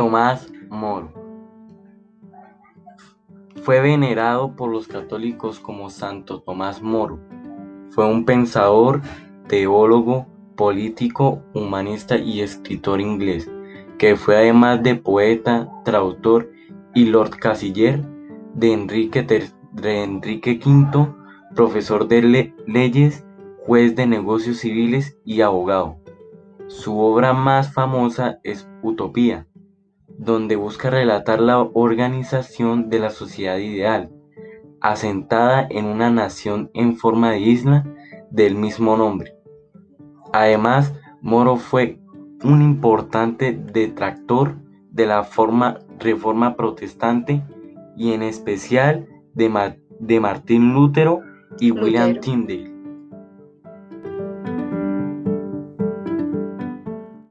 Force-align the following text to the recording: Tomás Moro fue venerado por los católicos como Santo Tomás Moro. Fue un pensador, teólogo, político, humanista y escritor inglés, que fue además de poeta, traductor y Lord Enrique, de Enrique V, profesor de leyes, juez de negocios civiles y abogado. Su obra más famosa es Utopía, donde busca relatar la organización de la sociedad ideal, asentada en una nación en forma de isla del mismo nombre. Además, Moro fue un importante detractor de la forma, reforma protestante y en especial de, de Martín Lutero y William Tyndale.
Tomás 0.00 0.50
Moro 0.70 1.12
fue 3.64 3.82
venerado 3.82 4.56
por 4.56 4.70
los 4.70 4.88
católicos 4.88 5.60
como 5.60 5.90
Santo 5.90 6.40
Tomás 6.40 6.80
Moro. 6.80 7.18
Fue 7.90 8.06
un 8.06 8.24
pensador, 8.24 9.02
teólogo, 9.46 10.26
político, 10.56 11.42
humanista 11.52 12.16
y 12.16 12.40
escritor 12.40 13.02
inglés, 13.02 13.50
que 13.98 14.16
fue 14.16 14.38
además 14.38 14.82
de 14.82 14.94
poeta, 14.94 15.70
traductor 15.84 16.50
y 16.94 17.04
Lord 17.04 17.32
Enrique, 18.58 19.22
de 19.22 20.02
Enrique 20.02 20.60
V, 20.64 21.14
profesor 21.54 22.08
de 22.08 22.54
leyes, 22.66 23.26
juez 23.66 23.94
de 23.96 24.06
negocios 24.06 24.60
civiles 24.60 25.18
y 25.26 25.42
abogado. 25.42 25.98
Su 26.68 26.98
obra 27.00 27.34
más 27.34 27.74
famosa 27.74 28.38
es 28.44 28.66
Utopía, 28.82 29.46
donde 30.20 30.54
busca 30.54 30.90
relatar 30.90 31.40
la 31.40 31.60
organización 31.62 32.90
de 32.90 32.98
la 32.98 33.08
sociedad 33.08 33.56
ideal, 33.56 34.10
asentada 34.82 35.66
en 35.70 35.86
una 35.86 36.10
nación 36.10 36.70
en 36.74 36.98
forma 36.98 37.30
de 37.30 37.40
isla 37.40 37.86
del 38.30 38.54
mismo 38.54 38.98
nombre. 38.98 39.32
Además, 40.34 40.92
Moro 41.22 41.56
fue 41.56 41.98
un 42.44 42.60
importante 42.60 43.52
detractor 43.52 44.56
de 44.90 45.06
la 45.06 45.24
forma, 45.24 45.78
reforma 45.98 46.54
protestante 46.54 47.42
y 47.96 48.12
en 48.12 48.22
especial 48.22 49.08
de, 49.32 49.74
de 50.00 50.20
Martín 50.20 50.74
Lutero 50.74 51.20
y 51.58 51.70
William 51.70 52.20
Tyndale. 52.20 52.79